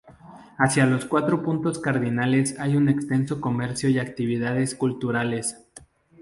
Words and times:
Hacia 0.57 0.87
los 0.87 1.05
cuatro 1.05 1.43
puntos 1.43 1.77
cardinales 1.77 2.59
hay 2.59 2.75
un 2.75 2.89
extenso 2.89 3.39
comercio 3.39 3.87
y 3.87 3.99
actividades 3.99 4.73
culturales. 4.73 5.63